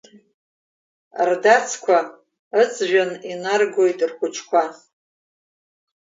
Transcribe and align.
Рдацқәа 1.29 1.97
ыҵжәан 2.61 3.11
инаргоит 3.31 3.99
рхәыҷқәа… 4.09 4.63